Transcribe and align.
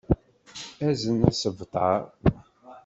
Azen 0.87 1.19
asebtar. 1.29 2.01